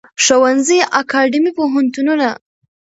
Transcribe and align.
ښوونځی 0.23 0.79
اکاډیمی 0.99 1.51
پوهنتونونه 1.57 2.29